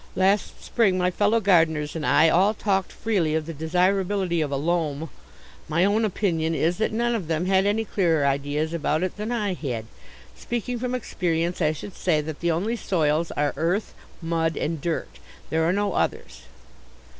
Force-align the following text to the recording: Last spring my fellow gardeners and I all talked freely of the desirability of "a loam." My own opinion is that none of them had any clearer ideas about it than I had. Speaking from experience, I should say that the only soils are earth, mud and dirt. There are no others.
Last 0.15 0.63
spring 0.63 0.97
my 0.97 1.11
fellow 1.11 1.39
gardeners 1.39 1.95
and 1.95 2.03
I 2.03 2.27
all 2.27 2.55
talked 2.55 2.91
freely 2.91 3.35
of 3.35 3.45
the 3.45 3.53
desirability 3.53 4.41
of 4.41 4.49
"a 4.49 4.55
loam." 4.55 5.11
My 5.69 5.85
own 5.85 6.05
opinion 6.05 6.55
is 6.55 6.77
that 6.79 6.91
none 6.91 7.13
of 7.13 7.27
them 7.27 7.45
had 7.45 7.67
any 7.67 7.85
clearer 7.85 8.25
ideas 8.25 8.73
about 8.73 9.03
it 9.03 9.15
than 9.17 9.31
I 9.31 9.53
had. 9.53 9.85
Speaking 10.35 10.79
from 10.79 10.95
experience, 10.95 11.61
I 11.61 11.71
should 11.73 11.93
say 11.95 12.19
that 12.19 12.39
the 12.39 12.49
only 12.49 12.75
soils 12.77 13.29
are 13.33 13.53
earth, 13.55 13.93
mud 14.23 14.57
and 14.57 14.81
dirt. 14.81 15.19
There 15.51 15.65
are 15.69 15.73
no 15.73 15.93
others. 15.93 16.45